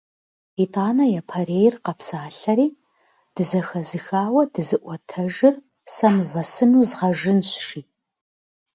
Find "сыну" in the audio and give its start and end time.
6.51-6.85